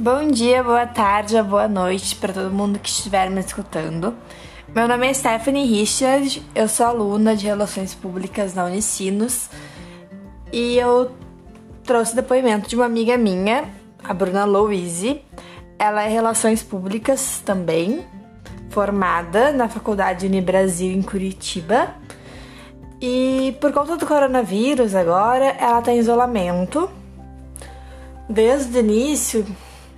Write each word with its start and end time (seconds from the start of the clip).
Bom 0.00 0.28
dia, 0.28 0.62
boa 0.62 0.86
tarde, 0.86 1.42
boa 1.42 1.68
noite 1.68 2.16
para 2.16 2.32
todo 2.32 2.50
mundo 2.50 2.78
que 2.78 2.88
estiver 2.88 3.28
me 3.28 3.38
escutando. 3.38 4.16
Meu 4.74 4.88
nome 4.88 5.06
é 5.06 5.12
Stephanie 5.12 5.66
Richard, 5.66 6.42
eu 6.54 6.66
sou 6.68 6.86
aluna 6.86 7.36
de 7.36 7.44
Relações 7.44 7.94
Públicas 7.94 8.54
na 8.54 8.64
Unicinos 8.64 9.50
e 10.50 10.78
eu 10.78 11.10
trouxe 11.84 12.16
depoimento 12.16 12.66
de 12.66 12.76
uma 12.76 12.86
amiga 12.86 13.18
minha, 13.18 13.68
a 14.02 14.14
Bruna 14.14 14.46
Louise. 14.46 15.20
Ela 15.78 16.04
é 16.04 16.08
Relações 16.08 16.62
Públicas 16.62 17.42
também, 17.44 18.02
formada 18.70 19.52
na 19.52 19.68
Faculdade 19.68 20.24
Unibrasil 20.24 20.94
em 20.94 21.02
Curitiba. 21.02 21.94
E 23.02 23.54
por 23.60 23.70
conta 23.70 23.98
do 23.98 24.06
coronavírus 24.06 24.94
agora, 24.94 25.44
ela 25.58 25.80
está 25.80 25.92
em 25.92 25.98
isolamento. 25.98 26.88
Desde 28.30 28.78
o 28.78 28.80
início, 28.80 29.44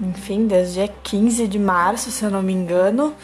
enfim, 0.02 0.46
desde 0.46 0.74
dia 0.74 0.88
15 1.02 1.46
de 1.46 1.58
março, 1.58 2.10
se 2.10 2.24
eu 2.24 2.30
não 2.30 2.42
me 2.42 2.52
engano. 2.52 3.14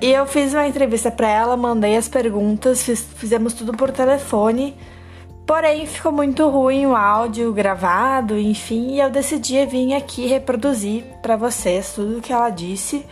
E 0.00 0.10
eu 0.10 0.26
fiz 0.26 0.52
uma 0.52 0.66
entrevista 0.66 1.10
para 1.10 1.28
ela, 1.28 1.56
mandei 1.56 1.96
as 1.96 2.08
perguntas, 2.08 2.82
fiz, 2.82 3.06
fizemos 3.16 3.54
tudo 3.54 3.72
por 3.72 3.92
telefone. 3.92 4.76
Porém, 5.46 5.86
ficou 5.86 6.10
muito 6.10 6.48
ruim 6.48 6.86
o 6.86 6.96
áudio 6.96 7.52
gravado, 7.52 8.36
enfim, 8.38 8.94
e 8.94 9.00
eu 9.00 9.10
decidi 9.10 9.64
vir 9.66 9.94
aqui 9.94 10.26
reproduzir 10.26 11.04
para 11.22 11.36
vocês 11.36 11.92
tudo 11.94 12.18
o 12.18 12.20
que 12.20 12.32
ela 12.32 12.50
disse 12.50 13.04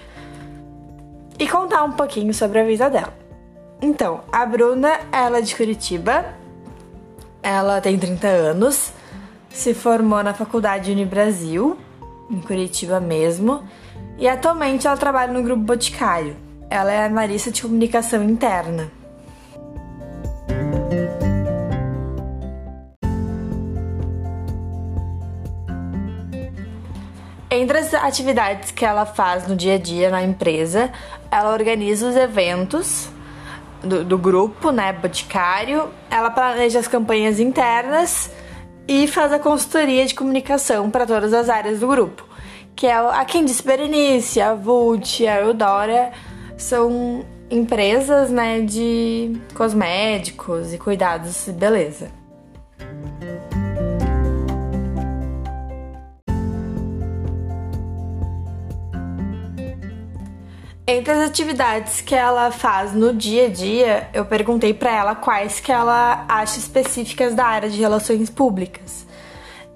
e 1.39 1.49
contar 1.49 1.85
um 1.85 1.93
pouquinho 1.93 2.35
sobre 2.35 2.61
a 2.61 2.65
vida 2.65 2.91
dela. 2.91 3.13
Então, 3.81 4.21
a 4.31 4.45
Bruna, 4.45 5.01
ela 5.11 5.39
é 5.39 5.41
de 5.41 5.57
Curitiba, 5.57 6.25
ela 7.43 7.81
tem 7.81 7.99
30 7.99 8.27
anos, 8.27 8.93
se 9.49 9.75
formou 9.75 10.23
na 10.23 10.35
Faculdade 10.35 10.93
Unibrasil, 10.93 11.79
em 12.31 12.41
Curitiba 12.41 13.01
mesmo, 13.01 13.63
e 14.19 14.29
atualmente 14.29 14.87
ela 14.87 14.97
trabalha 14.97 15.33
no 15.33 15.43
Grupo 15.43 15.63
Boticário. 15.63 16.37
Ela 16.69 16.93
é 16.93 17.05
analista 17.05 17.51
de 17.51 17.63
comunicação 17.63 18.23
interna. 18.23 18.91
Entre 27.51 27.79
as 27.79 27.93
atividades 27.93 28.71
que 28.71 28.85
ela 28.85 29.05
faz 29.05 29.49
no 29.49 29.57
dia 29.57 29.75
a 29.75 29.79
dia 29.79 30.09
na 30.09 30.23
empresa, 30.23 30.93
ela 31.33 31.53
organiza 31.53 32.09
os 32.09 32.15
eventos 32.15 33.09
do, 33.83 34.05
do 34.05 34.17
grupo, 34.17 34.71
né, 34.71 34.93
Boticário, 34.93 35.89
ela 36.11 36.31
planeja 36.31 36.79
as 36.79 36.87
campanhas 36.87 37.41
internas 37.41 38.31
e 38.91 39.07
faz 39.07 39.33
a 39.33 39.39
consultoria 39.39 40.05
de 40.05 40.13
comunicação 40.13 40.91
para 40.91 41.07
todas 41.07 41.33
as 41.33 41.49
áreas 41.49 41.79
do 41.79 41.87
grupo, 41.87 42.27
que 42.75 42.89
é 42.89 42.93
a 42.93 43.23
Disse 43.23 43.63
Berenice, 43.63 44.41
a 44.41 44.53
Vult, 44.53 45.25
a 45.29 45.43
Eudora, 45.43 46.11
são 46.59 47.25
empresas 47.49 48.31
né, 48.33 48.61
de 48.63 49.41
cosméticos 49.55 50.75
e 50.75 50.79
cuidados 50.79 51.45
de 51.47 51.53
beleza. 51.53 52.20
Entre 60.93 61.13
as 61.13 61.21
atividades 61.21 62.01
que 62.01 62.17
ela 62.17 62.51
faz 62.51 62.93
no 62.93 63.15
dia 63.15 63.47
a 63.47 63.49
dia, 63.49 64.09
eu 64.13 64.25
perguntei 64.25 64.75
para 64.75 64.91
ela 64.91 65.15
quais 65.15 65.61
que 65.61 65.71
ela 65.71 66.25
acha 66.29 66.59
específicas 66.59 67.33
da 67.33 67.45
área 67.45 67.71
de 67.71 67.79
relações 67.79 68.29
públicas. 68.29 69.07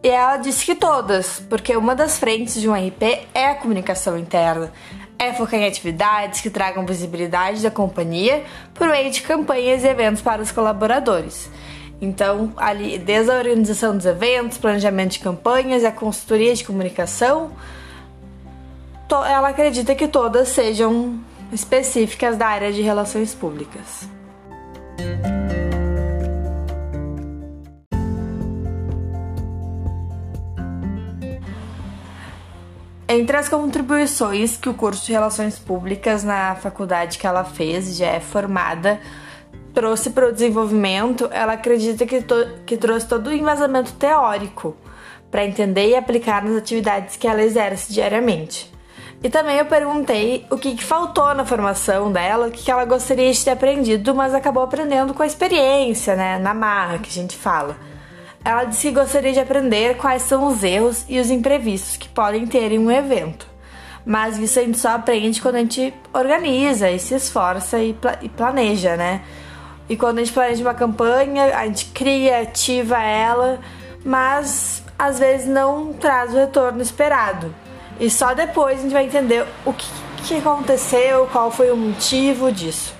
E 0.02 0.08
ela 0.08 0.38
disse 0.38 0.66
que 0.66 0.74
todas, 0.74 1.38
porque 1.48 1.76
uma 1.76 1.94
das 1.94 2.18
frentes 2.18 2.60
de 2.60 2.68
um 2.68 2.74
RP 2.74 3.28
é 3.32 3.46
a 3.46 3.54
comunicação 3.54 4.18
interna. 4.18 4.72
É 5.16 5.32
focar 5.32 5.60
em 5.60 5.68
atividades 5.68 6.40
que 6.40 6.50
tragam 6.50 6.84
visibilidade 6.84 7.62
da 7.62 7.70
companhia 7.70 8.42
por 8.74 8.88
meio 8.88 9.08
de 9.12 9.22
campanhas 9.22 9.84
e 9.84 9.86
eventos 9.86 10.20
para 10.20 10.42
os 10.42 10.50
colaboradores. 10.50 11.48
Então, 12.00 12.52
ali, 12.56 12.98
desde 12.98 13.30
a 13.30 13.36
organização 13.36 13.96
dos 13.96 14.04
eventos, 14.04 14.58
planejamento 14.58 15.12
de 15.12 15.20
campanhas 15.20 15.84
a 15.84 15.92
consultoria 15.92 16.52
de 16.52 16.64
comunicação, 16.64 17.52
ela 19.22 19.50
acredita 19.50 19.94
que 19.94 20.08
todas 20.08 20.48
sejam 20.48 21.20
específicas 21.52 22.38
da 22.38 22.46
área 22.46 22.72
de 22.72 22.80
relações 22.80 23.34
públicas. 23.34 24.08
Entre 33.06 33.36
as 33.36 33.48
contribuições 33.48 34.56
que 34.56 34.68
o 34.68 34.74
curso 34.74 35.06
de 35.06 35.12
Relações 35.12 35.58
Públicas 35.58 36.24
na 36.24 36.56
faculdade 36.56 37.18
que 37.18 37.26
ela 37.26 37.44
fez, 37.44 37.96
já 37.96 38.06
é 38.06 38.18
formada, 38.18 38.98
trouxe 39.72 40.10
para 40.10 40.28
o 40.28 40.32
desenvolvimento, 40.32 41.28
ela 41.30 41.52
acredita 41.52 42.06
que, 42.06 42.24
que 42.66 42.76
trouxe 42.76 43.06
todo 43.06 43.28
o 43.28 43.32
embasamento 43.32 43.92
teórico 43.92 44.74
para 45.30 45.44
entender 45.44 45.90
e 45.90 45.94
aplicar 45.94 46.42
nas 46.42 46.56
atividades 46.56 47.16
que 47.16 47.28
ela 47.28 47.42
exerce 47.42 47.92
diariamente. 47.92 48.73
E 49.22 49.30
também 49.30 49.56
eu 49.56 49.64
perguntei 49.64 50.46
o 50.50 50.58
que, 50.58 50.74
que 50.74 50.84
faltou 50.84 51.34
na 51.34 51.44
formação 51.44 52.12
dela, 52.12 52.48
o 52.48 52.50
que, 52.50 52.64
que 52.64 52.70
ela 52.70 52.84
gostaria 52.84 53.32
de 53.32 53.42
ter 53.42 53.52
aprendido, 53.52 54.14
mas 54.14 54.34
acabou 54.34 54.62
aprendendo 54.62 55.14
com 55.14 55.22
a 55.22 55.26
experiência, 55.26 56.14
né? 56.14 56.38
Na 56.38 56.52
marra 56.52 56.98
que 56.98 57.08
a 57.08 57.12
gente 57.12 57.36
fala. 57.36 57.76
Ela 58.44 58.64
disse 58.64 58.88
que 58.88 58.94
gostaria 58.94 59.32
de 59.32 59.40
aprender 59.40 59.96
quais 59.96 60.22
são 60.22 60.46
os 60.46 60.62
erros 60.62 61.06
e 61.08 61.18
os 61.18 61.30
imprevistos 61.30 61.96
que 61.96 62.08
podem 62.08 62.46
ter 62.46 62.72
em 62.72 62.78
um 62.78 62.90
evento. 62.90 63.46
Mas 64.04 64.36
isso 64.38 64.58
a 64.58 64.62
gente 64.62 64.78
só 64.78 64.90
aprende 64.90 65.40
quando 65.40 65.54
a 65.54 65.60
gente 65.60 65.94
organiza 66.12 66.90
e 66.90 66.98
se 66.98 67.14
esforça 67.14 67.78
e, 67.78 67.96
e 68.20 68.28
planeja, 68.28 68.96
né? 68.96 69.22
E 69.88 69.96
quando 69.96 70.18
a 70.18 70.24
gente 70.24 70.34
planeja 70.34 70.62
uma 70.62 70.74
campanha, 70.74 71.56
a 71.56 71.66
gente 71.66 71.86
cria, 71.86 72.42
ativa 72.42 73.02
ela, 73.02 73.60
mas 74.04 74.82
às 74.98 75.18
vezes 75.18 75.46
não 75.46 75.94
traz 75.94 76.32
o 76.34 76.36
retorno 76.36 76.82
esperado. 76.82 77.54
E 78.00 78.10
só 78.10 78.34
depois 78.34 78.78
a 78.78 78.82
gente 78.82 78.92
vai 78.92 79.04
entender 79.04 79.46
o 79.64 79.72
que, 79.72 79.86
que 80.24 80.34
aconteceu, 80.36 81.26
qual 81.30 81.50
foi 81.50 81.70
o 81.70 81.76
motivo 81.76 82.50
disso. 82.50 82.94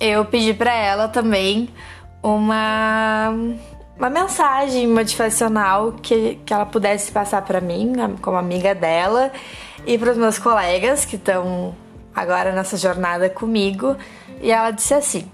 Eu 0.00 0.24
pedi 0.24 0.54
para 0.54 0.72
ela 0.72 1.08
também 1.08 1.68
uma 2.22 3.32
uma 3.98 4.10
mensagem 4.10 4.86
motivacional 4.86 5.92
que, 5.92 6.38
que 6.44 6.52
ela 6.52 6.66
pudesse 6.66 7.10
passar 7.10 7.42
para 7.42 7.60
mim, 7.60 7.94
como 8.20 8.36
amiga 8.36 8.74
dela, 8.74 9.32
e 9.86 9.96
para 9.96 10.12
os 10.12 10.18
meus 10.18 10.38
colegas 10.38 11.04
que 11.04 11.16
estão 11.16 11.74
agora 12.14 12.52
nessa 12.52 12.76
jornada 12.76 13.30
comigo. 13.30 13.96
E 14.40 14.50
ela 14.50 14.70
disse 14.70 14.92
assim: 14.92 15.30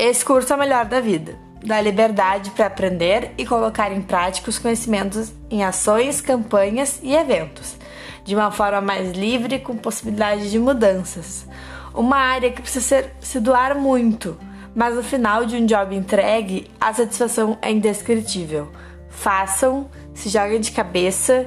esse 0.00 0.24
curso 0.24 0.50
é 0.50 0.56
o 0.56 0.58
melhor 0.58 0.86
da 0.86 0.98
vida. 0.98 1.38
Dá 1.62 1.78
liberdade 1.78 2.50
para 2.52 2.66
aprender 2.66 3.32
e 3.36 3.44
colocar 3.44 3.92
em 3.92 4.00
prática 4.00 4.48
os 4.48 4.58
conhecimentos 4.58 5.30
em 5.50 5.62
ações, 5.62 6.22
campanhas 6.22 6.98
e 7.02 7.14
eventos, 7.14 7.76
de 8.24 8.34
uma 8.34 8.50
forma 8.50 8.80
mais 8.80 9.12
livre 9.12 9.58
com 9.58 9.76
possibilidade 9.76 10.50
de 10.50 10.58
mudanças. 10.58 11.46
Uma 11.92 12.16
área 12.16 12.50
que 12.50 12.62
precisa 12.62 12.86
ser, 12.86 13.14
se 13.20 13.38
doar 13.38 13.76
muito, 13.76 14.38
mas 14.74 14.94
no 14.94 15.02
final 15.02 15.44
de 15.44 15.56
um 15.56 15.66
job 15.66 15.94
entregue, 15.94 16.70
a 16.80 16.94
satisfação 16.94 17.58
é 17.60 17.70
indescritível. 17.70 18.72
Façam, 19.10 19.90
se 20.14 20.30
joguem 20.30 20.60
de 20.60 20.72
cabeça, 20.72 21.46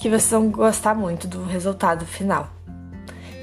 que 0.00 0.08
vocês 0.08 0.30
vão 0.30 0.48
gostar 0.48 0.94
muito 0.94 1.26
do 1.26 1.42
resultado 1.42 2.06
final. 2.06 2.48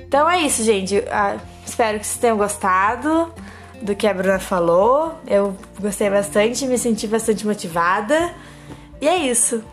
Então 0.07 0.29
é 0.29 0.39
isso, 0.39 0.63
gente. 0.63 0.99
Uh, 0.99 1.41
espero 1.65 1.99
que 1.99 2.07
vocês 2.07 2.17
tenham 2.17 2.37
gostado 2.37 3.33
do 3.81 3.95
que 3.95 4.07
a 4.07 4.13
Bruna 4.13 4.39
falou. 4.39 5.15
Eu 5.27 5.55
gostei 5.79 6.09
bastante, 6.09 6.65
me 6.65 6.77
senti 6.77 7.07
bastante 7.07 7.45
motivada. 7.45 8.33
E 9.01 9.07
é 9.07 9.17
isso. 9.17 9.63